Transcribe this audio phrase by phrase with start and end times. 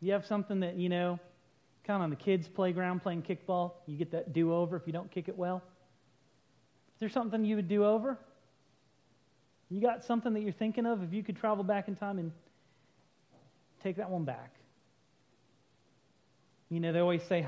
[0.00, 1.18] You have something that, you know,
[1.84, 4.92] kind of on the kids' playground playing kickball, you get that do over if you
[4.92, 5.62] don't kick it well.
[6.94, 8.18] Is there something you would do over?
[9.70, 12.32] You got something that you're thinking of if you could travel back in time and
[13.82, 14.54] take that one back?
[16.70, 17.46] You know, they always say,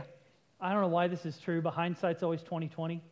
[0.60, 3.02] I don't know why this is true, but hindsight's always 2020.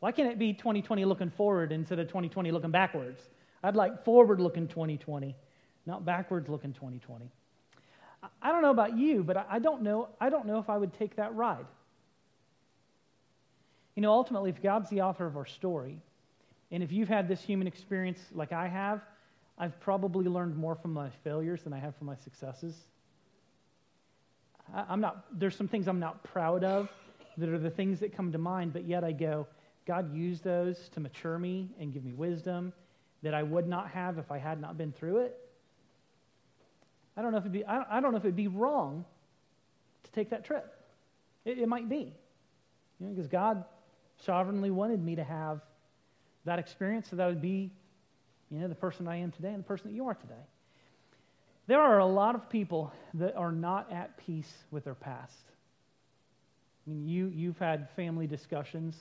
[0.00, 3.20] Why can't it be 2020 looking forward instead of 2020 looking backwards?
[3.62, 5.36] I'd like forward looking 2020,
[5.86, 7.30] not backwards looking 2020.
[8.40, 10.92] I don't know about you, but I don't know, I don't know if I would
[10.98, 11.66] take that ride.
[13.96, 16.00] You know, ultimately, if God's the author of our story,
[16.70, 19.02] and if you've had this human experience like I have,
[19.58, 22.74] I've probably learned more from my failures than I have from my successes.
[24.74, 26.90] I'm not, there's some things I'm not proud of
[27.36, 29.46] that are the things that come to mind, but yet I go,
[29.86, 32.72] God used those to mature me and give me wisdom
[33.22, 35.38] that I would not have if I had not been through it.
[37.16, 39.04] I don't know if it'd be, I don't know if it'd be wrong
[40.04, 40.72] to take that trip.
[41.44, 42.14] It, it might be.
[43.00, 43.64] You know, because God
[44.24, 45.60] sovereignly wanted me to have
[46.44, 47.70] that experience so that I would be,
[48.50, 50.34] you know, the person I am today and the person that you are today.
[51.66, 55.44] There are a lot of people that are not at peace with their past.
[56.86, 58.96] I mean, you, you've had family discussions,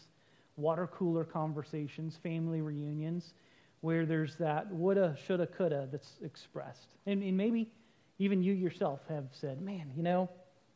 [0.57, 3.33] water cooler conversations, family reunions,
[3.81, 6.89] where there's that woulda, shoulda, coulda that's expressed.
[7.07, 7.71] And, and maybe
[8.19, 10.29] even you yourself have said, man, you know,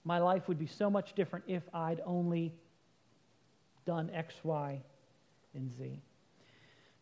[0.04, 2.54] my life would be so much different if I'd only
[3.86, 4.82] done X, Y,
[5.54, 6.00] and Z.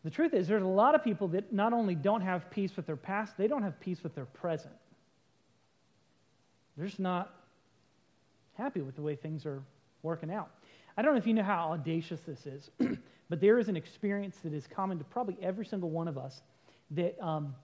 [0.04, 2.86] The truth is, there's a lot of people that not only don't have peace with
[2.86, 4.74] their past, they don't have peace with their present.
[6.76, 7.34] They're just not
[8.54, 9.62] happy with the way things are
[10.02, 10.50] working out.
[10.96, 12.70] I don't know if you know how audacious this is,
[13.28, 16.42] but there is an experience that is common to probably every single one of us
[16.90, 17.54] that um,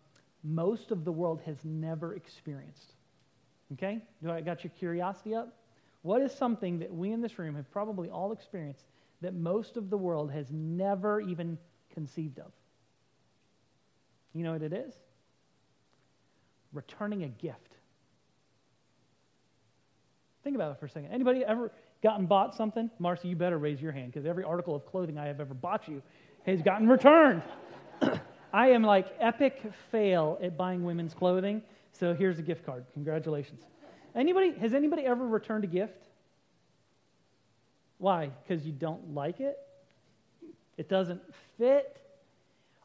[0.42, 2.94] most of the world has never experienced.
[3.72, 4.02] Okay?
[4.22, 5.56] Do I got your curiosity up?
[6.02, 8.84] What is something that we in this room have probably all experienced
[9.20, 11.58] that most of the world has never even
[11.92, 12.52] conceived of?
[14.32, 14.94] You know what it is?
[16.72, 17.76] Returning a gift.
[20.42, 21.10] Think about it for a second.
[21.12, 21.70] Anybody ever
[22.02, 22.90] gotten bought something?
[22.98, 25.86] Marcy, you better raise your hand because every article of clothing I have ever bought
[25.86, 26.02] you
[26.46, 27.42] has gotten returned.
[28.52, 31.62] I am like epic fail at buying women's clothing.
[31.92, 32.84] So here's a gift card.
[32.94, 33.62] Congratulations.
[34.14, 36.08] Anybody has anybody ever returned a gift?
[37.98, 38.30] Why?
[38.42, 39.58] Because you don't like it?
[40.76, 41.20] It doesn't
[41.58, 42.00] fit?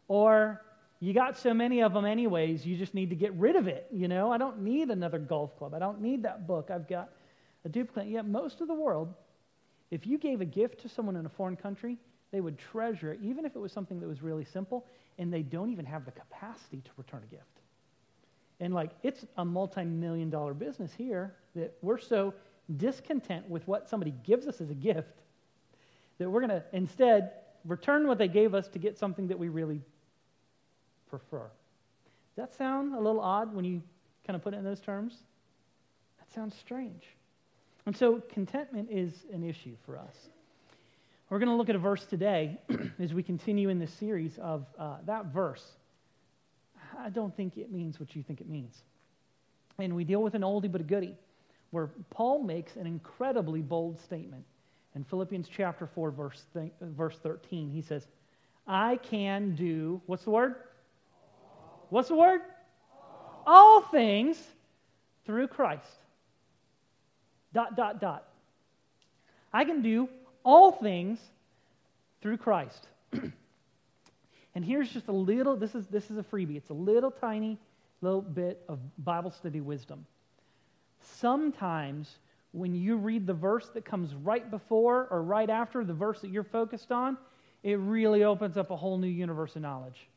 [0.08, 0.62] Or
[1.00, 3.88] you got so many of them anyways, you just need to get rid of it,
[3.92, 4.32] you know?
[4.32, 5.74] I don't need another golf club.
[5.74, 6.70] I don't need that book.
[6.72, 7.10] I've got
[7.64, 8.12] a duplicate.
[8.12, 9.14] Yet most of the world,
[9.92, 11.98] if you gave a gift to someone in a foreign country,
[12.32, 14.86] they would treasure it, even if it was something that was really simple,
[15.18, 17.44] and they don't even have the capacity to return a gift.
[18.60, 22.34] And like, it's a multi million dollar business here that we're so
[22.78, 25.22] discontent with what somebody gives us as a gift
[26.18, 27.32] that we're going to instead
[27.66, 29.82] return what they gave us to get something that we really
[31.10, 31.50] prefer.
[32.36, 33.82] Does that sound a little odd when you
[34.26, 35.18] kind of put it in those terms?
[36.20, 37.04] That sounds strange.
[37.86, 40.30] And so contentment is an issue for us.
[41.30, 42.60] We're going to look at a verse today
[43.00, 45.66] as we continue in this series of uh, that verse.
[47.00, 48.84] I don't think it means what you think it means.
[49.80, 51.16] And we deal with an oldie but a goodie,
[51.72, 54.46] where Paul makes an incredibly bold statement.
[54.94, 58.06] In Philippians chapter 4, verse, th- verse 13, he says,
[58.68, 60.56] I can do, what's the word?
[61.90, 62.42] What's the word?
[63.48, 64.38] All things
[65.26, 65.90] through Christ.
[67.52, 68.26] Dot, dot, dot.
[69.52, 70.08] I can do
[70.46, 71.20] all things
[72.22, 72.88] through Christ.
[74.56, 76.56] and here's just a little, this is, this is a freebie.
[76.56, 77.58] It's a little tiny
[78.02, 80.06] little bit of Bible study wisdom.
[81.02, 82.20] Sometimes
[82.52, 86.30] when you read the verse that comes right before or right after the verse that
[86.30, 87.18] you're focused on,
[87.64, 90.08] it really opens up a whole new universe of knowledge.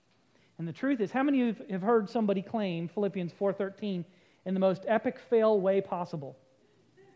[0.59, 4.05] And the truth is, how many of you have heard somebody claim Philippians 4:13
[4.45, 6.37] in the most epic fail way possible?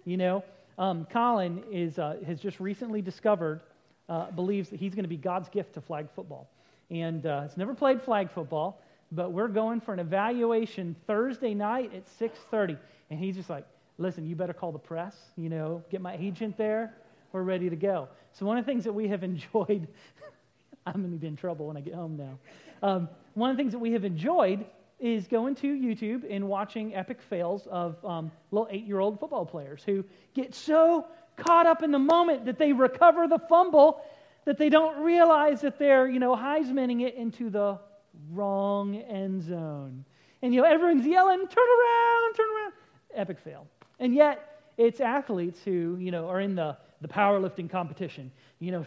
[0.04, 0.44] You know,
[0.78, 3.60] um, Colin is, uh, has just recently discovered,
[4.08, 6.50] uh, believes that he's going to be God's gift to flag football.
[6.90, 11.92] And uh, has never played flag football, but we're going for an evaluation Thursday night
[11.94, 12.78] at 6.30.
[13.10, 13.66] And he's just like,
[13.98, 16.94] listen, you better call the press, you know, get my agent there.
[17.32, 18.08] We're ready to go.
[18.32, 19.88] So one of the things that we have enjoyed,
[20.86, 22.38] I'm going to be in trouble when I get home now.
[22.86, 24.64] Um, one of the things that we have enjoyed
[25.02, 29.44] is going to YouTube and watching epic fails of um, little eight year old football
[29.44, 31.06] players who get so
[31.36, 34.00] caught up in the moment that they recover the fumble
[34.44, 37.78] that they don't realize that they're, you know, Heismaning it into the
[38.30, 40.04] wrong end zone.
[40.40, 42.72] And, you know, everyone's yelling, turn around, turn around.
[43.14, 43.66] epic fail.
[43.98, 48.32] And yet, it's athletes who, you know, are in the, the powerlifting competition.
[48.58, 48.86] You know,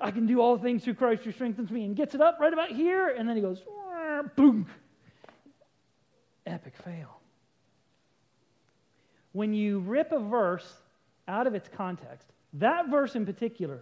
[0.00, 2.52] I can do all things through Christ who strengthens me, and gets it up right
[2.52, 3.62] about here, and then he goes,
[4.22, 4.66] boom.
[6.46, 7.20] Epic fail.
[9.32, 10.72] When you rip a verse
[11.28, 13.80] out of its context, that verse in particular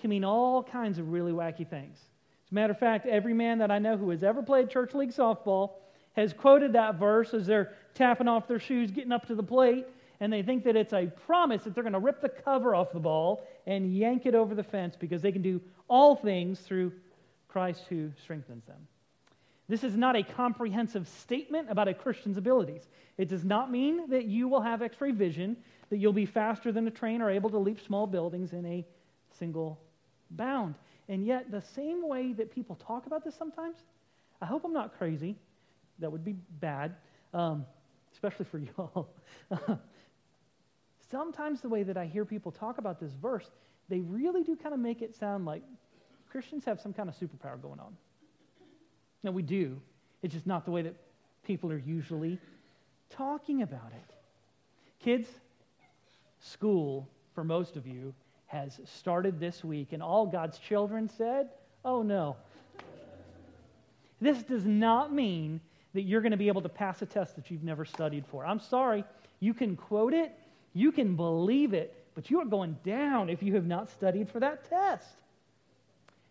[0.00, 1.98] can mean all kinds of really wacky things.
[2.46, 4.94] As a matter of fact, every man that I know who has ever played church
[4.94, 5.72] league softball
[6.14, 9.86] has quoted that verse as they're tapping off their shoes, getting up to the plate,
[10.20, 12.92] and they think that it's a promise that they're going to rip the cover off
[12.92, 16.92] the ball and yank it over the fence because they can do all things through
[17.48, 18.86] Christ who strengthens them.
[19.68, 22.86] This is not a comprehensive statement about a Christian's abilities.
[23.18, 25.56] It does not mean that you will have x ray vision,
[25.90, 28.86] that you'll be faster than a train or able to leap small buildings in a
[29.38, 29.80] single
[30.30, 30.76] bound.
[31.08, 33.76] And yet, the same way that people talk about this sometimes,
[34.40, 35.36] I hope I'm not crazy.
[35.98, 36.96] That would be bad,
[37.32, 37.64] um,
[38.12, 39.08] especially for you all.
[41.10, 43.48] sometimes the way that I hear people talk about this verse,
[43.88, 45.62] they really do kind of make it sound like
[46.30, 47.96] Christians have some kind of superpower going on.
[49.26, 49.80] Now, we do.
[50.22, 50.94] It's just not the way that
[51.44, 52.38] people are usually
[53.10, 54.14] talking about it.
[55.00, 55.26] Kids,
[56.38, 58.14] school, for most of you,
[58.46, 61.48] has started this week, and all God's children said,
[61.84, 62.36] Oh no.
[64.20, 65.60] This does not mean
[65.94, 68.46] that you're going to be able to pass a test that you've never studied for.
[68.46, 69.04] I'm sorry.
[69.40, 70.38] You can quote it,
[70.72, 74.38] you can believe it, but you are going down if you have not studied for
[74.38, 75.08] that test.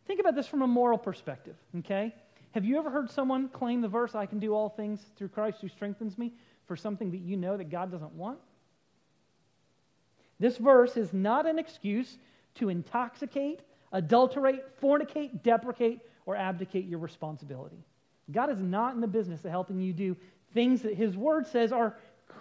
[0.08, 2.14] Think about this from a moral perspective, okay?
[2.56, 5.58] Have you ever heard someone claim the verse, I can do all things through Christ
[5.60, 6.32] who strengthens me,
[6.68, 8.40] for something that you know that God doesn't want?
[10.40, 12.18] This verse is not an excuse
[12.56, 13.60] to intoxicate,
[13.92, 17.84] adulterate, fornicate, deprecate, or abdicate your responsibility.
[18.32, 20.16] God is not in the business of helping you do
[20.54, 21.98] things that His Word says are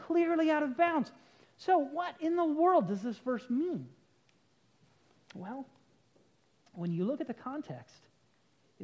[0.07, 1.11] clearly out of bounds.
[1.57, 3.89] So, what in the world does this verse mean?
[5.35, 5.67] Well,
[6.73, 8.04] when you look at the context,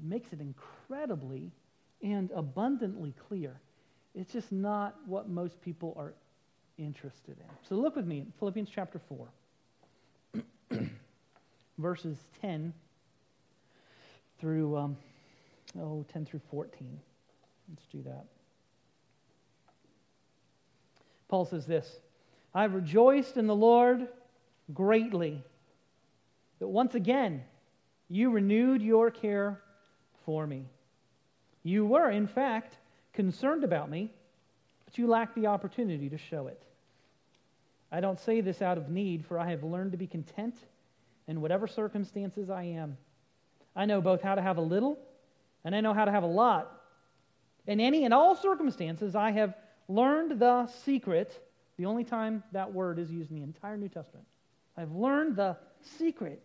[0.00, 1.52] it makes it incredibly
[2.02, 3.60] and abundantly clear.
[4.14, 6.14] It's just not what most people are
[6.78, 7.44] interested in.
[7.68, 8.98] So look with me in Philippians chapter
[10.32, 10.40] 4,
[11.78, 12.72] verses 10
[14.40, 14.96] through, um,
[15.78, 16.98] oh, 10 through 14.
[17.68, 18.24] Let's do that.
[21.28, 21.98] Paul says this
[22.54, 24.08] I rejoiced in the Lord
[24.72, 25.44] greatly
[26.58, 27.42] that once again
[28.08, 29.60] you renewed your care
[30.30, 30.64] for me.
[31.64, 32.76] You were, in fact,
[33.12, 34.12] concerned about me,
[34.84, 36.62] but you lacked the opportunity to show it.
[37.90, 40.54] I don't say this out of need, for I have learned to be content
[41.26, 42.96] in whatever circumstances I am.
[43.74, 45.00] I know both how to have a little
[45.64, 46.80] and I know how to have a lot.
[47.66, 49.56] In any and all circumstances, I have
[49.88, 51.44] learned the secret,
[51.76, 54.28] the only time that word is used in the entire New Testament.
[54.76, 55.56] I've learned the
[55.98, 56.40] secret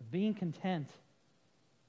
[0.00, 0.88] of being content,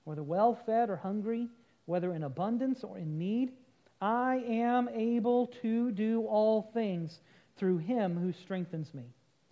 [0.03, 1.48] whether well fed or hungry,
[1.86, 3.53] whether in abundance or in need.
[4.01, 7.19] I am able to do all things
[7.57, 9.03] through him who strengthens me.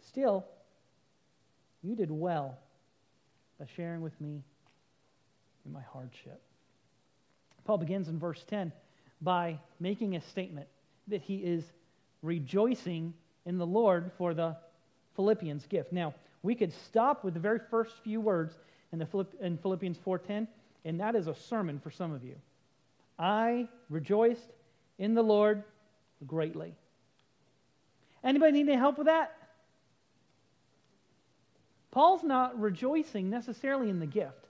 [0.08, 0.46] Still,
[1.84, 2.58] you did well
[3.60, 4.44] by sharing with me
[5.66, 6.42] in my hardship.
[7.66, 8.72] Paul begins in verse 10
[9.22, 10.68] by making a statement
[11.08, 11.64] that he is
[12.24, 13.14] rejoicing
[13.46, 14.56] in the Lord for the
[15.16, 15.92] Philippians gift.
[15.92, 18.58] Now, we could stop with the very first few words
[18.92, 20.48] in, the Philipp- in Philippians 4:10,
[20.86, 22.36] and that is a sermon for some of you.
[23.18, 24.50] I rejoiced
[24.98, 25.64] in the Lord
[26.26, 26.74] greatly.
[28.24, 29.36] Anybody need any help with that?
[31.92, 34.46] Paul's not rejoicing necessarily in the gift.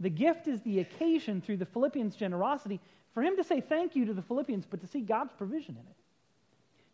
[0.00, 2.80] The gift is the occasion through the Philippians' generosity
[3.12, 5.86] for him to say thank you to the Philippians, but to see God's provision in
[5.86, 5.96] it.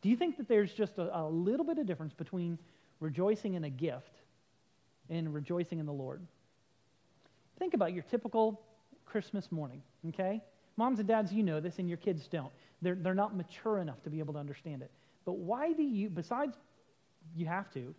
[0.03, 2.59] Do you think that there's just a, a little bit of difference between
[3.01, 4.21] rejoicing in a gift
[5.09, 6.21] and rejoicing in the Lord?
[7.61, 8.61] Think about your typical
[9.05, 10.43] Christmas morning, okay?
[10.77, 12.51] Moms and dads, you know this, and your kids don't.
[12.81, 14.91] They're, they're not mature enough to be able to understand it.
[15.27, 16.57] But why do you, besides
[17.37, 17.95] you have to,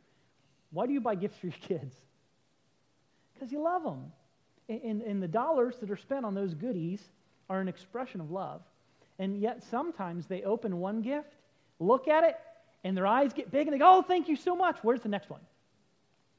[0.71, 1.95] why do you buy gifts for your kids?
[3.33, 4.11] Because you love them.
[4.67, 7.01] And, and the dollars that are spent on those goodies
[7.47, 8.61] are an expression of love.
[9.19, 11.33] And yet sometimes they open one gift,
[11.79, 12.35] look at it,
[12.83, 14.77] and their eyes get big and they go, Oh, thank you so much.
[14.81, 15.41] Where's the next one?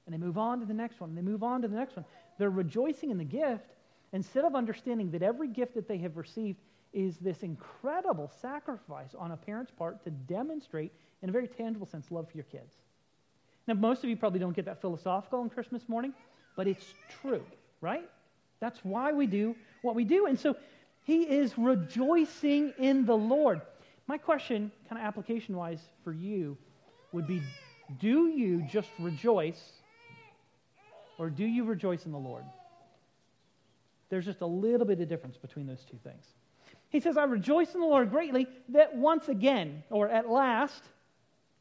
[0.07, 1.95] And they move on to the next one, and they move on to the next
[1.95, 2.05] one.
[2.39, 3.75] They're rejoicing in the gift
[4.13, 6.59] instead of understanding that every gift that they have received
[6.93, 12.11] is this incredible sacrifice on a parent's part to demonstrate, in a very tangible sense,
[12.11, 12.75] love for your kids.
[13.67, 16.13] Now, most of you probably don't get that philosophical on Christmas morning,
[16.57, 17.43] but it's true,
[17.81, 18.09] right?
[18.61, 20.27] That's why we do what we do.
[20.27, 20.57] And so
[21.05, 23.61] he is rejoicing in the Lord.
[24.07, 26.57] My question, kind of application wise for you,
[27.13, 27.43] would be
[27.99, 29.73] do you just rejoice
[31.19, 32.45] or do you rejoice in the Lord?
[34.09, 36.25] There's just a little bit of difference between those two things.
[36.91, 40.83] He says, I rejoice in the Lord greatly that once again, or at last,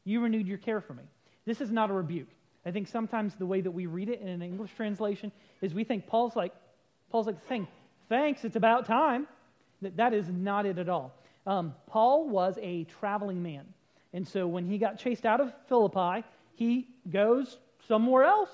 [0.04, 1.04] you renewed your care for me.
[1.46, 2.28] This is not a rebuke.
[2.66, 5.32] I think sometimes the way that we read it in an English translation
[5.62, 6.52] is we think Paul's like,
[7.10, 7.66] Paul's like saying,
[8.08, 9.26] thanks, it's about time.
[9.80, 11.14] That, that is not it at all.
[11.46, 13.64] Um, Paul was a traveling man.
[14.12, 17.56] And so when he got chased out of Philippi, he goes
[17.88, 18.50] somewhere else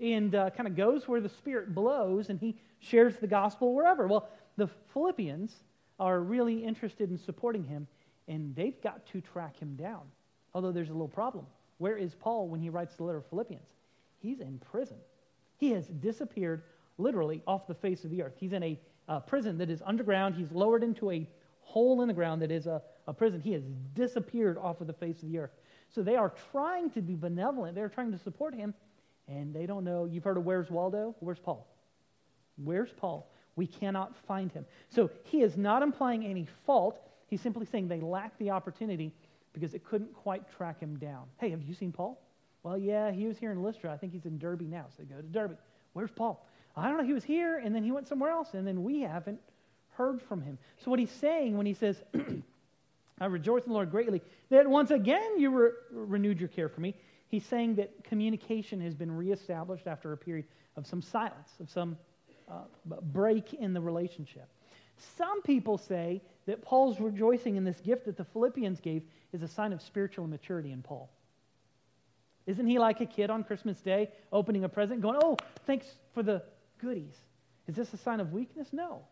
[0.00, 4.06] and uh, kind of goes where the Spirit blows and he shares the gospel wherever.
[4.06, 5.54] Well, the Philippians
[5.98, 7.86] are really interested in supporting him
[8.28, 10.02] and they've got to track him down.
[10.54, 11.46] Although there's a little problem.
[11.78, 13.68] Where is Paul when he writes the letter of Philippians?
[14.20, 14.96] He's in prison.
[15.56, 16.62] He has disappeared
[16.98, 18.34] literally off the face of the earth.
[18.36, 18.78] He's in a
[19.08, 20.34] uh, prison that is underground.
[20.34, 21.28] He's lowered into a
[21.62, 23.40] hole in the ground that is a, a prison.
[23.40, 23.62] He has
[23.94, 25.52] disappeared off of the face of the earth.
[25.88, 27.74] So they are trying to be benevolent.
[27.74, 28.74] They're trying to support him,
[29.30, 30.04] and they don't know.
[30.04, 31.14] You've heard of Where's Waldo?
[31.20, 31.66] Where's Paul?
[32.56, 33.30] Where's Paul?
[33.56, 34.66] We cannot find him.
[34.88, 37.00] So he is not implying any fault.
[37.28, 39.12] He's simply saying they lack the opportunity
[39.52, 41.24] because it couldn't quite track him down.
[41.38, 42.20] Hey, have you seen Paul?
[42.62, 43.92] Well, yeah, he was here in Lystra.
[43.92, 44.86] I think he's in Derbe now.
[44.96, 45.56] So they go to Derbe.
[45.92, 46.46] Where's Paul?
[46.76, 47.04] I don't know.
[47.04, 49.40] He was here, and then he went somewhere else, and then we haven't
[49.90, 50.58] heard from him.
[50.78, 52.02] So, what he's saying when he says,
[53.20, 56.80] I rejoice in the Lord greatly, that once again you re- renewed your care for
[56.80, 56.94] me,
[57.30, 60.46] he's saying that communication has been reestablished after a period
[60.76, 61.96] of some silence, of some
[62.48, 62.62] uh,
[63.12, 64.48] break in the relationship.
[65.16, 69.48] Some people say that Paul's rejoicing in this gift that the Philippians gave is a
[69.48, 71.08] sign of spiritual immaturity in Paul.
[72.46, 76.22] Isn't he like a kid on Christmas Day opening a present, going, Oh, thanks for
[76.22, 76.42] the
[76.78, 77.14] goodies?
[77.68, 78.68] Is this a sign of weakness?
[78.72, 79.02] No.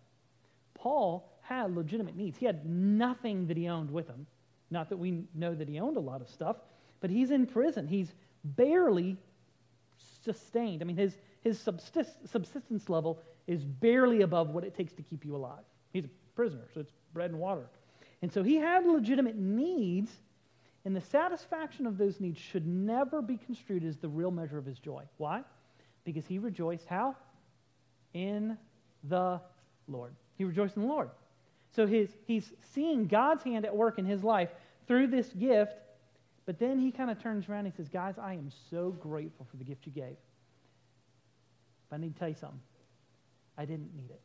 [0.75, 2.37] Paul had legitimate needs.
[2.37, 4.26] He had nothing that he owned with him.
[4.70, 6.56] Not that we know that he owned a lot of stuff,
[7.00, 7.87] but he's in prison.
[7.87, 8.12] He's
[8.45, 9.17] barely
[10.25, 10.83] sustained.
[10.83, 15.35] I mean, his, his subsistence level is barely above what it takes to keep you
[15.35, 15.64] alive.
[15.93, 17.67] He's a prisoner, so it's bread and water.
[18.21, 20.11] And so he had legitimate needs,
[20.85, 24.67] and the satisfaction of those needs should never be construed as the real measure of
[24.67, 25.05] his joy.
[25.17, 25.43] Why?
[26.05, 27.17] Because he rejoiced how?
[28.14, 28.59] In
[29.05, 29.40] the
[29.87, 30.12] Lord.
[30.37, 31.11] He rejoiced in the Lord.
[31.75, 34.50] So his, he's seeing God's hand at work in his life
[34.87, 35.75] through this gift,
[36.49, 39.47] but then he kind of turns around and he says, Guys, I am so grateful
[39.50, 40.17] for the gift you gave.
[41.90, 42.59] But I need to tell you something.
[43.59, 44.23] I didn't need it.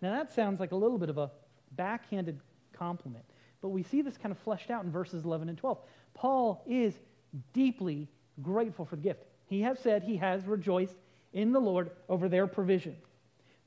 [0.00, 1.30] Now, that sounds like a little bit of a
[1.72, 2.40] backhanded
[2.72, 3.26] compliment,
[3.60, 5.76] but we see this kind of fleshed out in verses 11 and 12.
[6.14, 6.94] Paul is
[7.52, 8.08] deeply
[8.40, 9.22] grateful for the gift.
[9.48, 10.96] He has said he has rejoiced
[11.34, 12.96] in the Lord over their provision.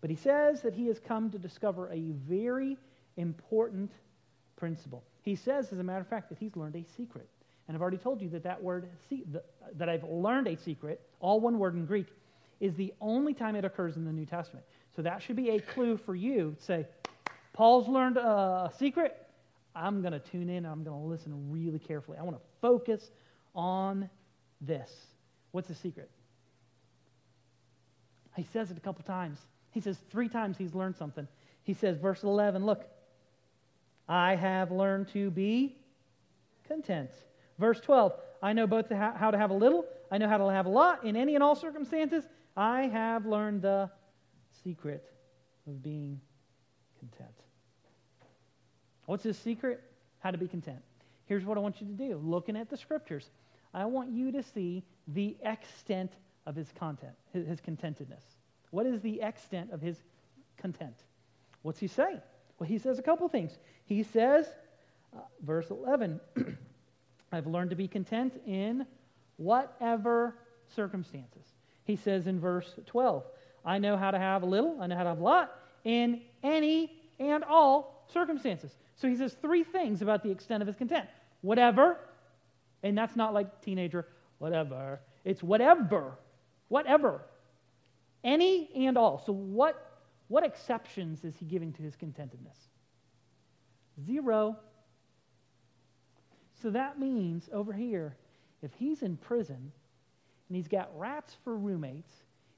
[0.02, 2.76] But he says that he has come to discover a very
[3.18, 3.92] important
[4.56, 5.04] principle.
[5.24, 7.28] He says, as a matter of fact, that he's learned a secret.
[7.68, 8.90] And I've already told you that that word,
[9.78, 12.08] that I've learned a secret, all one word in Greek,
[12.60, 14.66] is the only time it occurs in the New Testament.
[14.96, 16.86] So that should be a clue for you to say,
[17.54, 19.16] Paul's learned a secret.
[19.76, 20.66] I'm going to tune in.
[20.66, 22.18] I'm going to listen really carefully.
[22.18, 23.12] I want to focus
[23.56, 24.10] on
[24.60, 24.92] this.
[25.52, 26.10] What's the secret?
[28.36, 29.40] He says it a couple times.
[29.72, 31.28] He says three times he's learned something.
[31.64, 32.86] He says, verse 11, look,
[34.14, 35.76] I have learned to be
[36.68, 37.10] content.
[37.58, 40.68] Verse 12, I know both how to have a little, I know how to have
[40.68, 41.04] a lot.
[41.04, 42.24] In any and all circumstances,
[42.56, 43.90] I have learned the
[44.64, 45.04] secret
[45.66, 46.22] of being
[47.00, 47.34] content.
[49.08, 49.84] What's his secret?
[50.20, 50.84] How to be content.
[51.26, 52.22] Here's what I want you to do.
[52.24, 53.32] Looking at the scriptures,
[53.74, 56.12] I want you to see the extent
[56.46, 58.22] of his content, his contentedness.
[58.70, 59.98] What is the extent of his
[60.58, 60.98] content?
[61.64, 62.20] What's he say?
[62.64, 63.58] Well, he says a couple things.
[63.84, 64.48] He says,
[65.14, 66.22] uh, verse 11,
[67.34, 68.86] I've learned to be content in
[69.36, 70.36] whatever
[70.74, 71.44] circumstances.
[71.84, 73.26] He says in verse 12,
[73.66, 76.22] I know how to have a little, I know how to have a lot, in
[76.42, 78.72] any and all circumstances.
[78.96, 81.10] So he says three things about the extent of his content.
[81.42, 81.98] Whatever,
[82.82, 85.02] and that's not like teenager, whatever.
[85.26, 86.14] It's whatever,
[86.70, 87.26] whatever.
[88.24, 89.22] Any and all.
[89.26, 89.93] So, what,
[90.28, 92.58] what exceptions is he giving to his contentedness?
[94.06, 94.58] Zero.
[96.62, 98.16] So that means over here,
[98.62, 99.72] if he's in prison
[100.48, 102.14] and he's got rats for roommates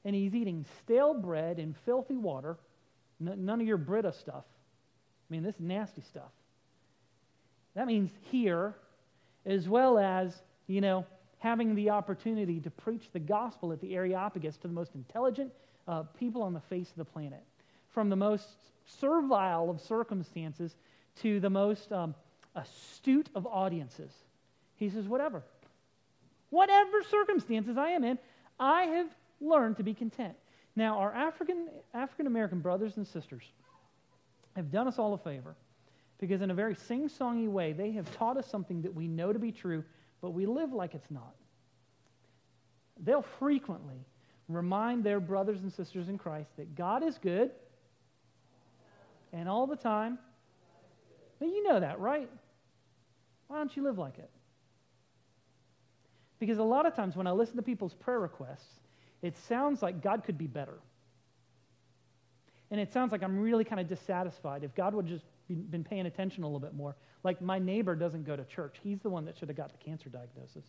[0.05, 2.57] and he's eating stale bread and filthy water,
[3.19, 4.45] n- none of your Brita stuff.
[4.45, 6.31] I mean, this is nasty stuff.
[7.73, 8.75] That means here,
[9.45, 11.05] as well as, you know,
[11.39, 15.51] having the opportunity to preach the gospel at the Areopagus to the most intelligent
[15.87, 17.43] uh, people on the face of the planet.
[17.95, 18.49] From the most
[18.85, 20.75] servile of circumstances
[21.21, 22.13] to the most um,
[22.53, 24.11] astute of audiences.
[24.75, 25.43] He says, Whatever.
[26.49, 28.19] Whatever circumstances I am in,
[28.59, 29.07] I have
[29.39, 30.35] learned to be content.
[30.75, 33.43] Now, our African African American brothers and sisters
[34.57, 35.55] have done us all a favor
[36.19, 39.31] because, in a very sing songy way, they have taught us something that we know
[39.31, 39.85] to be true,
[40.21, 41.33] but we live like it's not.
[42.99, 44.05] They'll frequently
[44.49, 47.51] remind their brothers and sisters in Christ that God is good
[49.35, 50.17] and all the time.
[51.39, 52.29] But you know that, right?
[53.47, 54.29] Why don't you live like it?
[56.39, 58.79] Because a lot of times when I listen to people's prayer requests,
[59.21, 60.79] it sounds like God could be better.
[62.71, 64.63] And it sounds like I'm really kind of dissatisfied.
[64.63, 67.95] If God would just be, been paying attention a little bit more, like my neighbor
[67.95, 68.77] doesn't go to church.
[68.83, 70.65] He's the one that should have got the cancer diagnosis.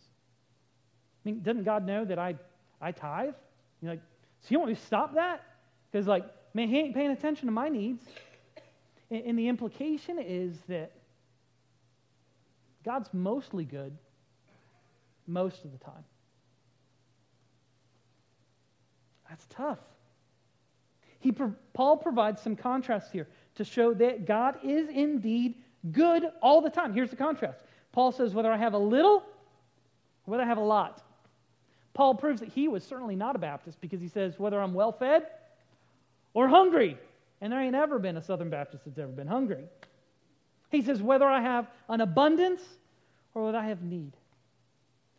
[1.25, 2.35] I mean, doesn't God know that I,
[2.81, 3.33] I tithe?
[3.81, 4.01] You're like,
[4.41, 5.43] so you want me to stop that?
[5.91, 8.03] Because, like, man, he ain't paying attention to my needs.
[9.09, 10.91] And, the implication is that
[12.83, 13.97] God's mostly good
[15.25, 16.03] most of the time.
[19.29, 19.79] That's tough.
[21.19, 21.33] He,
[21.73, 25.55] Paul provides some contrast here to show that God is indeed
[25.91, 26.93] good all the time.
[26.93, 27.59] Here's the contrast.
[27.91, 29.23] Paul says, whether I have a little,
[30.25, 31.01] whether I have a lot.
[31.93, 34.91] Paul proves that he was certainly not a Baptist because he says, whether I'm well
[34.91, 35.27] fed
[36.33, 36.97] or hungry.
[37.41, 39.65] And there ain't ever been a Southern Baptist that's ever been hungry.
[40.69, 42.61] He says, whether I have an abundance
[43.33, 44.13] or whether I have need.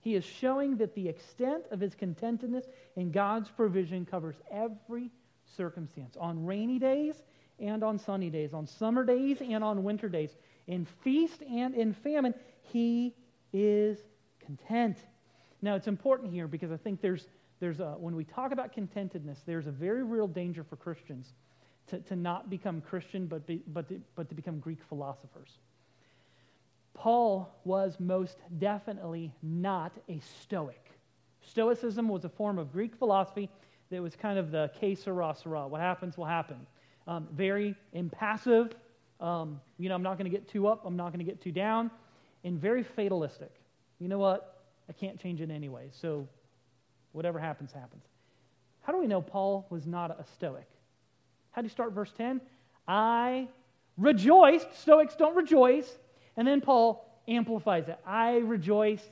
[0.00, 2.64] He is showing that the extent of his contentedness
[2.96, 5.10] in God's provision covers every
[5.56, 7.14] circumstance on rainy days
[7.58, 10.30] and on sunny days, on summer days and on winter days,
[10.66, 12.34] in feast and in famine.
[12.62, 13.14] He
[13.52, 13.98] is
[14.44, 14.98] content.
[15.62, 17.26] Now, it's important here because I think there's,
[17.58, 21.32] there's a, when we talk about contentedness, there's a very real danger for Christians
[21.88, 25.50] to, to not become Christian, but, be, but, to, but to become Greek philosophers.
[26.94, 30.90] Paul was most definitely not a Stoic.
[31.40, 33.48] Stoicism was a form of Greek philosophy
[33.90, 35.66] that was kind of the que sera, sera.
[35.66, 36.66] What happens will happen.
[37.06, 38.74] Um, very impassive.
[39.20, 41.40] Um, you know, I'm not going to get too up, I'm not going to get
[41.40, 41.90] too down,
[42.44, 43.52] and very fatalistic.
[43.98, 44.62] You know what?
[44.88, 46.28] I can't change it anyway, so
[47.12, 48.04] whatever happens, happens.
[48.82, 50.68] How do we know Paul was not a Stoic?
[51.58, 52.40] How do you start verse 10?
[52.86, 53.48] I
[53.96, 54.80] rejoiced.
[54.80, 55.98] Stoics don't rejoice.
[56.36, 57.98] And then Paul amplifies it.
[58.06, 59.10] I rejoiced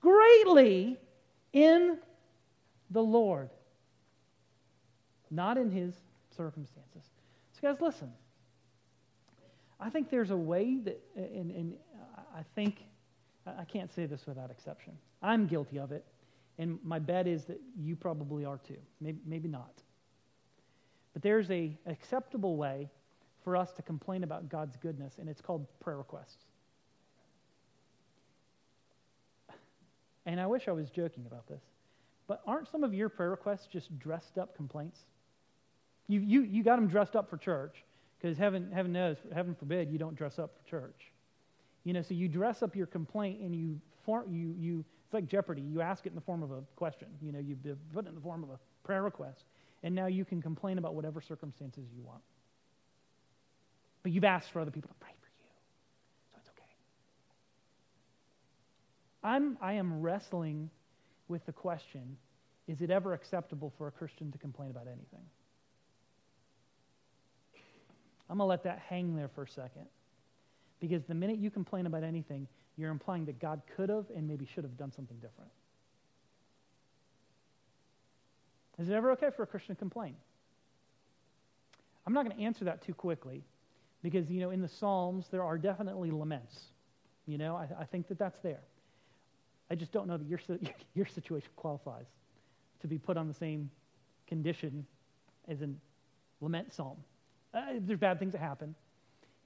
[0.00, 0.96] greatly
[1.52, 1.98] in
[2.90, 3.50] the Lord,
[5.30, 5.92] not in his
[6.34, 7.04] circumstances.
[7.52, 8.14] So, guys, listen.
[9.78, 11.74] I think there's a way that, and, and
[12.34, 12.82] I think,
[13.46, 14.94] I can't say this without exception.
[15.20, 16.06] I'm guilty of it,
[16.56, 18.78] and my bet is that you probably are too.
[19.02, 19.82] Maybe, maybe not.
[21.18, 22.88] But there's a acceptable way
[23.42, 26.44] for us to complain about God's goodness, and it's called prayer requests.
[30.26, 31.60] And I wish I was joking about this,
[32.28, 35.00] but aren't some of your prayer requests just dressed up complaints?
[36.06, 37.82] You, you, you got them dressed up for church,
[38.20, 41.10] because heaven, heaven knows, heaven forbid, you don't dress up for church.
[41.82, 45.26] You know, so you dress up your complaint and you, form, you, you it's like
[45.26, 45.62] Jeopardy.
[45.62, 47.08] You ask it in the form of a question.
[47.20, 47.56] You know, you
[47.92, 49.42] put it in the form of a prayer request.
[49.82, 52.22] And now you can complain about whatever circumstances you want.
[54.02, 55.50] But you've asked for other people to pray for you.
[56.32, 56.70] So it's okay.
[59.22, 60.70] I'm, I am wrestling
[61.28, 62.16] with the question
[62.66, 65.24] is it ever acceptable for a Christian to complain about anything?
[68.28, 69.86] I'm going to let that hang there for a second.
[70.78, 74.46] Because the minute you complain about anything, you're implying that God could have and maybe
[74.54, 75.50] should have done something different.
[78.78, 80.14] Is it ever okay for a Christian to complain?
[82.06, 83.44] I'm not going to answer that too quickly
[84.02, 86.58] because, you know, in the Psalms, there are definitely laments.
[87.26, 88.60] You know, I, I think that that's there.
[89.70, 90.40] I just don't know that your,
[90.94, 92.06] your situation qualifies
[92.80, 93.70] to be put on the same
[94.26, 94.86] condition
[95.48, 95.68] as a
[96.40, 96.96] lament psalm.
[97.52, 98.74] Uh, there's bad things that happen.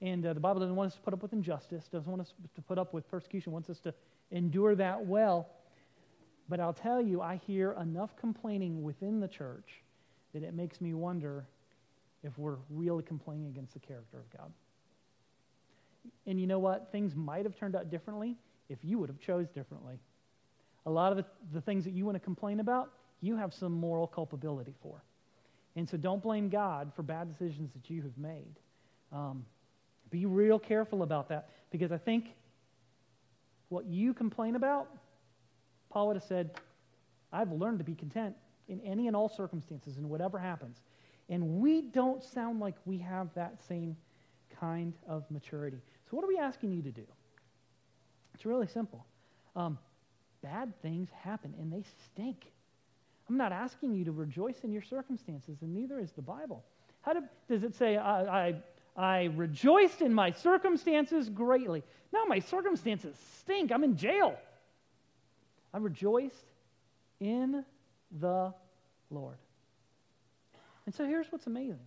[0.01, 2.33] And uh, the Bible doesn't want us to put up with injustice, doesn't want us
[2.55, 3.93] to put up with persecution, wants us to
[4.31, 5.49] endure that well.
[6.49, 9.81] But I'll tell you, I hear enough complaining within the church
[10.33, 11.45] that it makes me wonder
[12.23, 14.51] if we're really complaining against the character of God.
[16.25, 16.91] And you know what?
[16.91, 18.35] Things might have turned out differently
[18.69, 19.99] if you would have chose differently.
[20.85, 23.71] A lot of the, the things that you want to complain about, you have some
[23.71, 25.01] moral culpability for.
[25.75, 28.59] And so don't blame God for bad decisions that you have made.
[29.11, 29.45] Um,
[30.09, 32.35] be real careful about that because I think
[33.69, 34.87] what you complain about
[35.93, 36.49] Paul would have said,
[37.31, 38.35] I've learned to be content
[38.67, 40.81] in any and all circumstances and whatever happens.
[41.29, 43.95] And we don't sound like we have that same
[44.59, 45.77] kind of maturity.
[46.09, 47.03] So, what are we asking you to do?
[48.33, 49.05] It's really simple.
[49.55, 49.77] Um,
[50.41, 52.47] bad things happen and they stink.
[53.29, 56.63] I'm not asking you to rejoice in your circumstances, and neither is the Bible.
[57.01, 58.55] How do, does it say, I, I,
[58.97, 61.83] I rejoiced in my circumstances greatly?
[62.11, 63.71] Now my circumstances stink.
[63.71, 64.37] I'm in jail.
[65.73, 66.51] I rejoiced
[67.19, 67.63] in
[68.19, 68.53] the
[69.09, 69.37] Lord.
[70.85, 71.79] And so here's what's amazing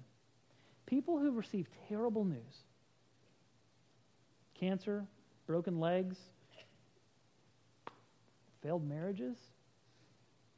[0.86, 2.64] people who receive terrible news
[4.58, 5.04] cancer,
[5.46, 6.16] broken legs,
[8.62, 9.36] failed marriages,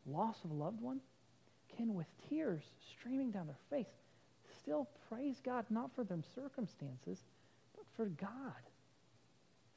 [0.07, 1.01] loss of a loved one
[1.77, 2.63] can, with tears
[2.99, 3.93] streaming down their face,
[4.61, 7.19] still praise God not for their circumstances,
[7.77, 8.63] but for God,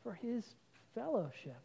[0.04, 0.46] for His
[0.96, 1.62] fellowship,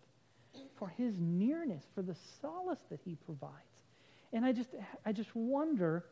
[0.79, 3.53] for His nearness, for the solace that He provides.
[4.33, 4.71] And I just,
[5.05, 6.05] I just wonder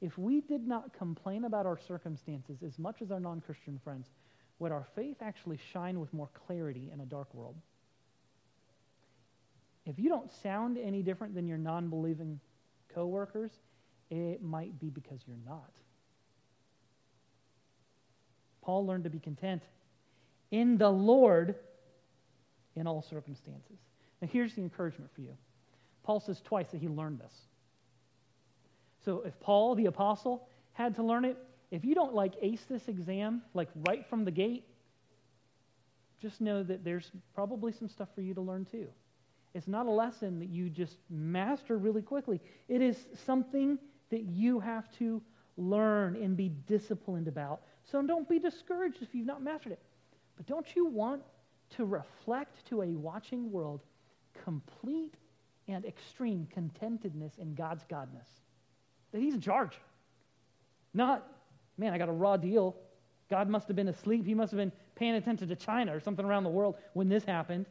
[0.00, 4.08] if we did not complain about our circumstances as much as our non Christian friends,
[4.58, 7.56] would our faith actually shine with more clarity in a dark world?
[9.86, 12.40] If you don't sound any different than your non believing
[12.94, 13.50] coworkers,
[14.10, 15.72] it might be because you're not.
[18.62, 19.62] Paul learned to be content
[20.50, 21.54] in the Lord
[22.76, 23.78] in all circumstances.
[24.20, 25.36] Now, here's the encouragement for you.
[26.02, 27.32] Paul says twice that he learned this.
[29.04, 31.36] So, if Paul, the apostle, had to learn it,
[31.70, 34.64] if you don't like ace this exam, like right from the gate,
[36.20, 38.88] just know that there's probably some stuff for you to learn too.
[39.54, 42.40] It's not a lesson that you just master really quickly.
[42.68, 43.78] It is something
[44.10, 45.22] that you have to
[45.56, 47.62] learn and be disciplined about.
[47.90, 49.80] So don't be discouraged if you've not mastered it.
[50.36, 51.22] But don't you want
[51.76, 53.80] to reflect to a watching world
[54.44, 55.14] complete
[55.68, 58.28] and extreme contentedness in God's godness?
[59.12, 59.78] That He's in charge.
[60.94, 61.26] Not,
[61.78, 62.76] man, I got a raw deal.
[63.28, 64.26] God must have been asleep.
[64.26, 67.24] He must have been paying attention to China or something around the world when this
[67.24, 67.66] happened.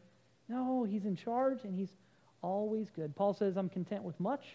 [0.47, 1.91] No, he's in charge and he's
[2.41, 3.15] always good.
[3.15, 4.45] Paul says, I'm content with much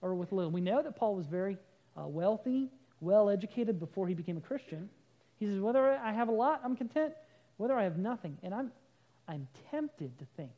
[0.00, 0.50] or with little.
[0.50, 1.58] We know that Paul was very
[1.96, 2.70] uh, wealthy,
[3.00, 4.88] well educated before he became a Christian.
[5.38, 7.12] He says, Whether I have a lot, I'm content.
[7.56, 8.38] Whether I have nothing.
[8.42, 8.70] And I'm,
[9.26, 10.52] I'm tempted to think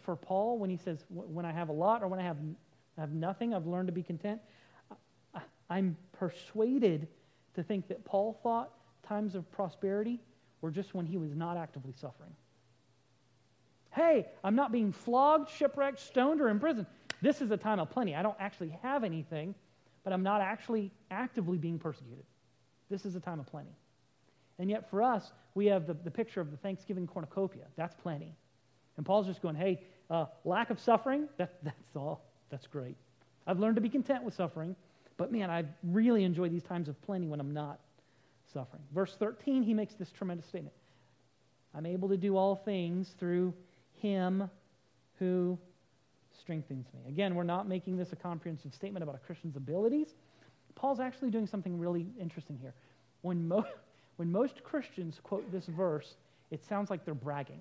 [0.00, 2.38] for Paul, when he says, When I have a lot or when I have,
[2.96, 4.40] I have nothing, I've learned to be content,
[5.34, 7.08] I, I'm persuaded
[7.54, 8.72] to think that Paul thought
[9.06, 10.20] times of prosperity
[10.60, 12.32] were just when he was not actively suffering.
[13.94, 16.86] Hey, I'm not being flogged, shipwrecked, stoned, or imprisoned.
[17.22, 18.14] This is a time of plenty.
[18.14, 19.54] I don't actually have anything,
[20.04, 22.24] but I'm not actually actively being persecuted.
[22.90, 23.76] This is a time of plenty.
[24.58, 27.64] And yet, for us, we have the, the picture of the Thanksgiving cornucopia.
[27.76, 28.34] That's plenty.
[28.98, 29.80] And Paul's just going, hey,
[30.10, 32.20] uh, lack of suffering, that, that's all.
[32.50, 32.96] That's great.
[33.46, 34.76] I've learned to be content with suffering,
[35.16, 37.80] but man, I really enjoy these times of plenty when I'm not
[38.52, 38.82] suffering.
[38.94, 40.74] Verse 13, he makes this tremendous statement
[41.74, 43.54] I'm able to do all things through
[44.00, 44.50] him
[45.18, 45.58] who
[46.40, 47.00] strengthens me.
[47.08, 50.14] Again, we're not making this a comprehensive statement about a Christian's abilities.
[50.74, 52.74] Paul's actually doing something really interesting here.
[53.22, 53.66] When, mo-
[54.16, 56.16] when most Christians quote this verse,
[56.50, 57.60] it sounds like they're bragging.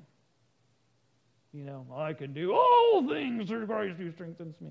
[1.57, 4.69] You know, I can do all things through Christ who strengthens me.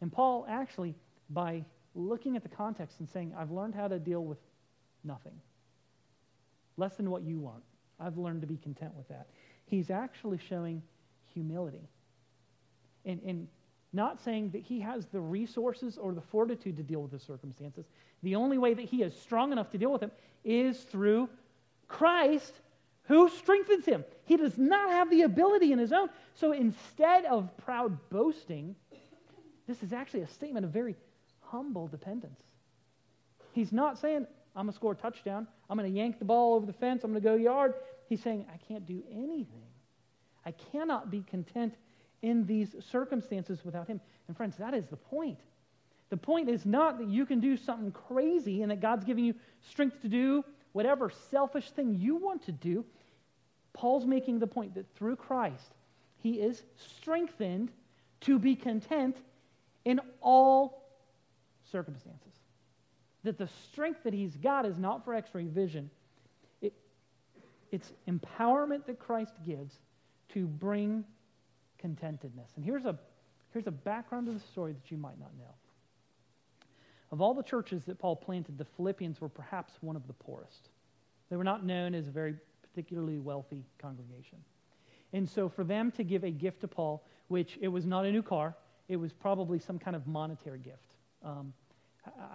[0.00, 0.94] And Paul actually,
[1.30, 1.64] by
[1.94, 4.38] looking at the context and saying, I've learned how to deal with
[5.02, 5.32] nothing,
[6.76, 7.62] less than what you want,
[7.98, 9.26] I've learned to be content with that
[9.66, 10.82] he's actually showing
[11.34, 11.88] humility.
[13.04, 13.48] And, and
[13.92, 17.86] not saying that he has the resources or the fortitude to deal with the circumstances.
[18.22, 20.10] The only way that he is strong enough to deal with them
[20.44, 21.28] is through
[21.88, 22.54] Christ
[23.08, 24.04] who strengthens him.
[24.24, 26.08] He does not have the ability in his own.
[26.34, 28.74] So instead of proud boasting,
[29.66, 30.96] this is actually a statement of very
[31.40, 32.40] humble dependence.
[33.52, 35.46] He's not saying, I'm going to score a touchdown.
[35.68, 37.04] I'm going to yank the ball over the fence.
[37.04, 37.74] I'm going to go yard.
[38.08, 39.62] He's saying, I can't do anything.
[40.44, 41.74] I cannot be content
[42.22, 44.00] in these circumstances without Him.
[44.28, 45.38] And friends, that is the point.
[46.08, 49.34] The point is not that you can do something crazy and that God's giving you
[49.68, 50.44] strength to do
[50.76, 52.84] whatever selfish thing you want to do.
[53.72, 55.72] Paul's making the point that through Christ,
[56.18, 57.70] he is strengthened
[58.20, 59.16] to be content
[59.86, 60.86] in all
[61.72, 62.34] circumstances.
[63.24, 65.90] That the strength that he's got is not for x ray vision,
[67.72, 69.74] it's empowerment that Christ gives
[70.34, 71.04] to bring
[71.82, 72.50] contentedness.
[72.56, 72.98] And here's a,
[73.54, 75.54] here's a background to the story that you might not know.
[77.12, 80.68] Of all the churches that Paul planted, the Philippians were perhaps one of the poorest.
[81.30, 84.38] They were not known as a very particularly wealthy congregation.
[85.12, 88.10] And so for them to give a gift to Paul, which it was not a
[88.10, 88.54] new car,
[88.88, 90.94] it was probably some kind of monetary gift.
[91.24, 91.52] Um,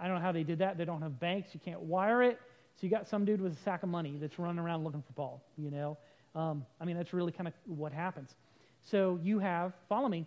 [0.00, 0.76] I don't know how they did that.
[0.78, 1.50] They don't have banks.
[1.54, 2.38] You can't wire it.
[2.76, 5.12] So you got some dude with a sack of money that's running around looking for
[5.12, 5.98] Paul, you know?
[6.34, 8.34] Um, I mean, that's really kind of what happens.
[8.82, 10.26] So you have, follow me,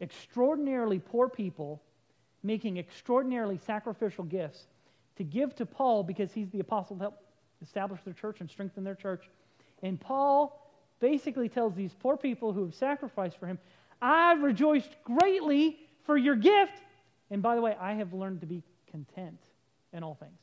[0.00, 1.82] extraordinarily poor people
[2.42, 4.66] making extraordinarily sacrificial gifts
[5.16, 7.22] to give to Paul because he's the apostle to help
[7.62, 9.28] establish their church and strengthen their church.
[9.82, 10.64] And Paul
[11.00, 13.58] basically tells these poor people who have sacrificed for him,
[14.00, 16.72] I rejoiced greatly for your gift.
[17.30, 19.38] And by the way, I have learned to be content
[19.92, 20.38] in all things.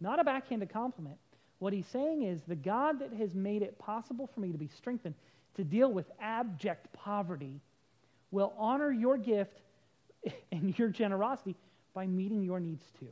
[0.00, 1.16] Not a backhanded compliment.
[1.58, 4.68] What he's saying is the God that has made it possible for me to be
[4.68, 5.14] strengthened
[5.56, 7.60] to deal with abject poverty
[8.30, 9.60] will honor your gift
[10.52, 11.56] and your generosity
[11.94, 13.08] by meeting your needs too.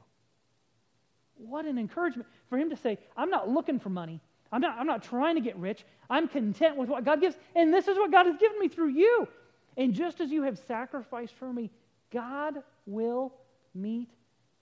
[1.36, 4.20] What an encouragement for him to say, I'm not looking for money.
[4.50, 5.84] I'm not, I'm not trying to get rich.
[6.08, 7.36] I'm content with what God gives.
[7.54, 9.28] And this is what God has given me through you.
[9.76, 11.70] And just as you have sacrificed for me,
[12.10, 13.32] God will
[13.74, 14.08] meet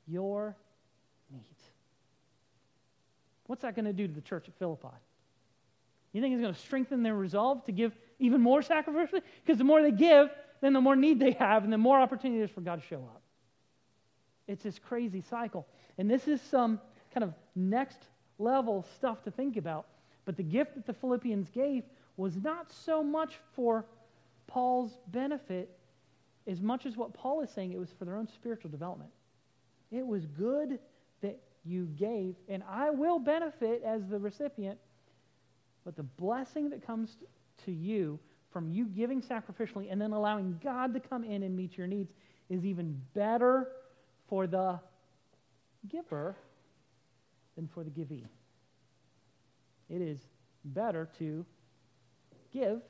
[0.06, 0.56] your
[1.30, 1.62] needs.
[3.46, 4.88] What's that going to do to the church at Philippi?
[6.12, 9.22] You think it's going to strengthen their resolve to give even more sacrificially?
[9.44, 10.30] Because the more they give,
[10.60, 13.22] then the more need they have, and the more is for God to show up.
[14.48, 15.66] It's this crazy cycle.
[15.98, 16.80] And this is some
[17.12, 17.98] kind of next
[18.38, 19.86] level stuff to think about.
[20.24, 21.84] But the gift that the Philippians gave
[22.16, 23.84] was not so much for
[24.46, 25.76] Paul's benefit
[26.46, 29.10] as much as what Paul is saying, it was for their own spiritual development.
[29.90, 30.78] It was good
[31.22, 34.78] that you gave, and I will benefit as the recipient,
[35.84, 37.16] but the blessing that comes
[37.64, 38.18] to you
[38.56, 42.14] from you giving sacrificially and then allowing God to come in and meet your needs
[42.48, 43.68] is even better
[44.30, 44.80] for the
[45.88, 46.34] giver
[47.54, 48.24] than for the givee.
[49.90, 50.18] It is
[50.64, 51.44] better to
[52.50, 52.80] give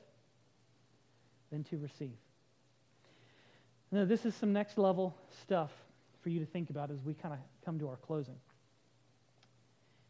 [1.50, 2.14] than to receive.
[3.90, 5.72] Now, this is some next level stuff
[6.22, 8.36] for you to think about as we kind of come to our closing.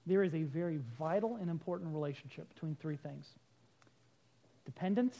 [0.05, 3.27] There is a very vital and important relationship between three things
[4.66, 5.16] dependence,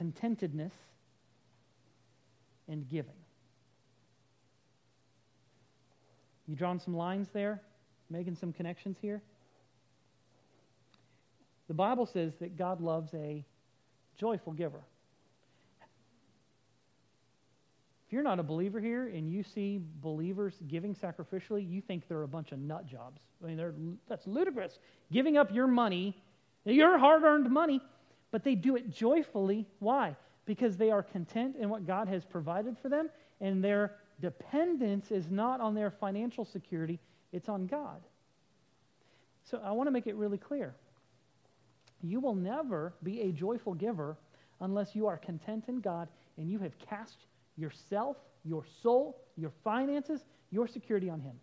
[0.00, 0.72] contentedness,
[2.68, 3.12] and giving.
[6.46, 7.60] You drawn some lines there,
[8.08, 9.20] making some connections here?
[11.68, 13.44] The Bible says that God loves a
[14.18, 14.80] joyful giver.
[18.06, 22.22] If you're not a believer here and you see believers giving sacrificially, you think they're
[22.22, 23.20] a bunch of nut jobs.
[23.44, 24.78] I mean, that's ludicrous.
[25.12, 26.16] Giving up your money,
[26.64, 27.80] your hard earned money,
[28.30, 29.66] but they do it joyfully.
[29.78, 30.16] Why?
[30.46, 35.30] Because they are content in what God has provided for them, and their dependence is
[35.30, 36.98] not on their financial security,
[37.32, 38.00] it's on God.
[39.44, 40.74] So I want to make it really clear.
[42.02, 44.16] You will never be a joyful giver
[44.60, 50.24] unless you are content in God and you have cast yourself, your soul, your finances,
[50.50, 51.34] your security on Him.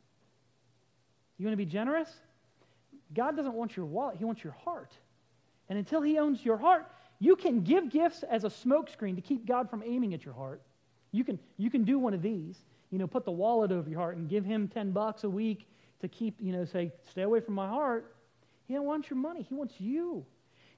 [1.38, 2.10] You want to be generous?
[3.14, 4.94] God doesn't want your wallet, He wants your heart.
[5.70, 6.88] And until He owns your heart,
[7.20, 10.62] you can give gifts as a smokescreen to keep God from aiming at your heart.
[11.12, 12.58] You can, you can do one of these.
[12.92, 15.68] You know, put the wallet over your heart and give him 10 bucks a week
[16.00, 18.16] to keep, you know, say, stay away from my heart.
[18.68, 19.46] He don't want your money.
[19.48, 20.26] He wants you.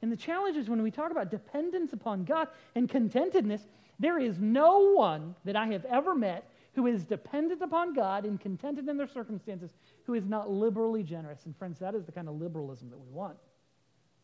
[0.01, 3.61] And the challenge is when we talk about dependence upon God and contentedness,
[3.99, 8.39] there is no one that I have ever met who is dependent upon God and
[8.39, 9.71] contented in their circumstances
[10.05, 11.45] who is not liberally generous.
[11.45, 13.37] And friends, that is the kind of liberalism that we want.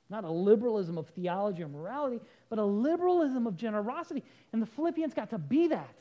[0.10, 4.24] Not a liberalism of theology or morality, but a liberalism of generosity.
[4.54, 5.96] And the Philippians got to be that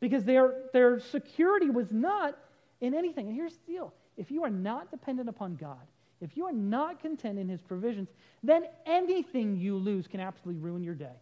[0.00, 2.36] because their, their security was not
[2.80, 3.26] in anything.
[3.28, 5.86] And here's the deal if you are not dependent upon God,
[6.20, 8.08] if you are not content in His provisions,
[8.42, 11.16] then anything you lose can absolutely ruin your day.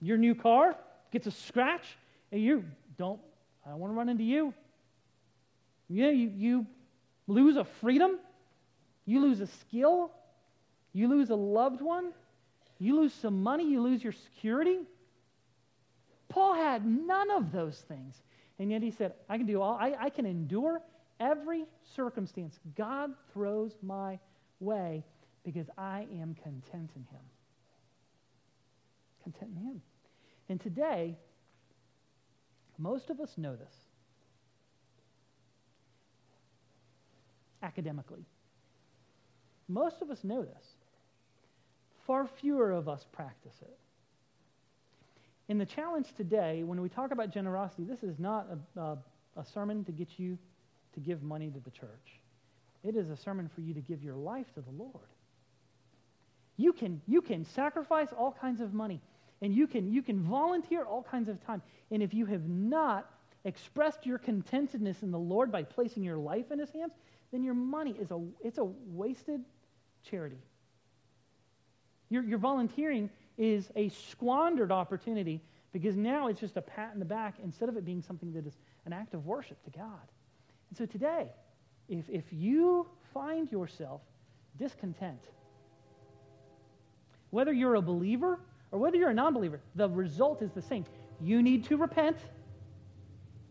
[0.00, 0.76] Your new car
[1.12, 1.96] gets a scratch,
[2.32, 2.64] and you
[2.96, 3.20] don't,
[3.66, 4.54] I don't want to run into you.
[5.88, 6.66] Yeah, you, you
[7.26, 8.18] lose a freedom,
[9.06, 10.10] you lose a skill,
[10.98, 12.12] you lose a loved one,
[12.80, 14.80] you lose some money, you lose your security.
[16.28, 18.20] Paul had none of those things.
[18.58, 20.82] And yet he said, I can do all, I, I can endure
[21.20, 24.18] every circumstance God throws my
[24.58, 25.04] way
[25.44, 27.22] because I am content in him.
[29.22, 29.82] Content in him.
[30.48, 31.16] And today,
[32.76, 33.74] most of us know this
[37.62, 38.24] academically.
[39.68, 40.77] Most of us know this.
[42.08, 43.78] Far fewer of us practice it.
[45.48, 48.98] In the challenge today, when we talk about generosity, this is not a, a,
[49.36, 50.38] a sermon to get you
[50.94, 52.20] to give money to the church.
[52.82, 55.06] It is a sermon for you to give your life to the Lord.
[56.56, 59.02] You can, you can sacrifice all kinds of money,
[59.42, 61.60] and you can, you can volunteer all kinds of time.
[61.90, 63.10] And if you have not
[63.44, 66.92] expressed your contentedness in the Lord by placing your life in his hands,
[67.32, 69.42] then your money is a, it's a wasted
[70.10, 70.38] charity.
[72.10, 75.40] Your, your volunteering is a squandered opportunity
[75.72, 78.46] because now it's just a pat in the back instead of it being something that
[78.46, 78.54] is
[78.86, 80.08] an act of worship to God.
[80.70, 81.28] And so today,
[81.88, 84.00] if, if you find yourself
[84.58, 85.20] discontent,
[87.30, 88.40] whether you're a believer
[88.72, 90.84] or whether you're a non believer, the result is the same.
[91.20, 92.16] You need to repent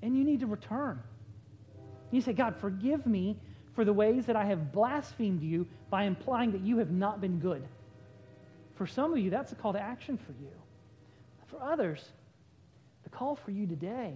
[0.01, 1.01] and you need to return.
[2.11, 3.37] You say, God, forgive me
[3.73, 7.39] for the ways that I have blasphemed you by implying that you have not been
[7.39, 7.63] good.
[8.77, 10.51] For some of you, that's a call to action for you.
[11.47, 12.03] For others,
[13.03, 14.13] the call for you today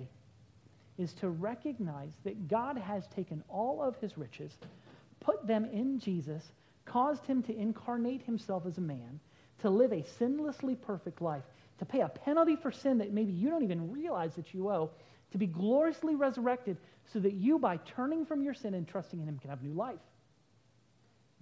[0.98, 4.52] is to recognize that God has taken all of his riches,
[5.20, 6.44] put them in Jesus,
[6.86, 9.20] caused him to incarnate himself as a man,
[9.60, 11.44] to live a sinlessly perfect life,
[11.80, 14.92] to pay a penalty for sin that maybe you don't even realize that you owe,
[15.32, 16.78] to be gloriously resurrected
[17.12, 19.74] so that you, by turning from your sin and trusting in him, can have new
[19.74, 20.00] life.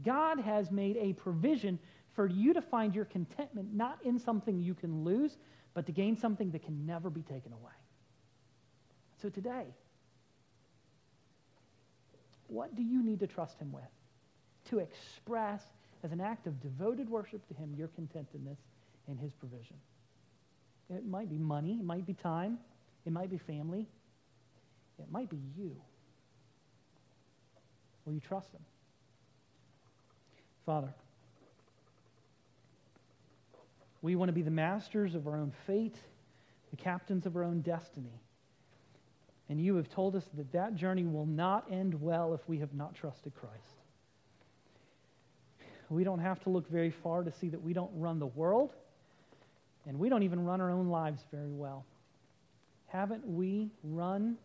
[0.04, 1.80] God has made a provision
[2.20, 5.38] for you to find your contentment not in something you can lose,
[5.74, 7.72] but to gain something that can never be taken away.
[9.22, 9.68] So today,
[12.48, 13.86] what do you need to trust him with?
[14.66, 15.64] To express
[16.04, 18.58] as an act of devoted worship to him your contentedness
[19.08, 19.78] in his provision.
[20.90, 22.60] It might be money, it might be time,
[23.06, 23.88] it might be family,
[24.98, 25.74] it might be you.
[28.04, 28.66] Will you trust him?
[30.66, 30.94] Father,
[34.02, 35.98] we want to be the masters of our own fate,
[36.72, 38.22] the captains of our own destiny.
[39.50, 42.74] And you have told us that that journey will not end well if we have
[42.74, 43.56] not trusted Christ.
[45.90, 48.74] We don't have to look very far to see that we don't run the world,
[49.88, 51.84] and we don't even run our own lives very well.
[52.88, 54.38] Haven't we run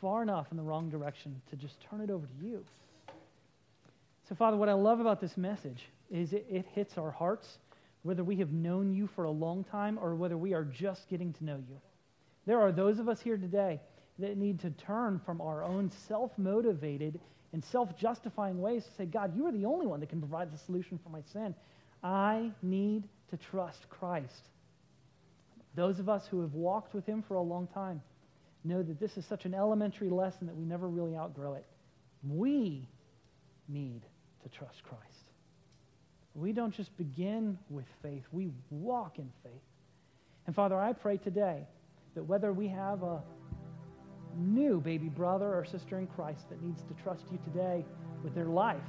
[0.00, 2.64] far enough in the wrong direction to just turn it over to you?
[4.28, 7.58] So, Father, what I love about this message is it, it hits our hearts
[8.06, 11.32] whether we have known you for a long time or whether we are just getting
[11.32, 11.76] to know you.
[12.46, 13.80] There are those of us here today
[14.20, 17.18] that need to turn from our own self motivated
[17.52, 20.52] and self justifying ways to say, God, you are the only one that can provide
[20.52, 21.52] the solution for my sin.
[22.04, 24.50] I need to trust Christ.
[25.74, 28.00] Those of us who have walked with him for a long time
[28.62, 31.66] know that this is such an elementary lesson that we never really outgrow it.
[32.22, 32.88] We
[33.68, 34.02] need
[34.44, 35.25] to trust Christ.
[36.36, 39.52] We don't just begin with faith, we walk in faith.
[40.46, 41.66] And Father, I pray today
[42.14, 43.22] that whether we have a
[44.36, 47.86] new baby brother or sister in Christ that needs to trust you today
[48.22, 48.84] with their life,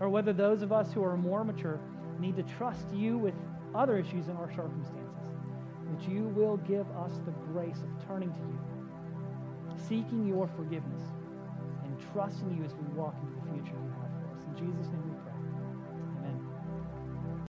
[0.00, 1.80] or whether those of us who are more mature
[2.18, 3.34] need to trust you with
[3.74, 5.28] other issues in our circumstances,
[5.92, 8.60] that you will give us the grace of turning to you,
[9.88, 11.02] seeking your forgiveness,
[11.84, 14.44] and trusting you as we walk into the future you have for us.
[14.48, 15.17] In Jesus' name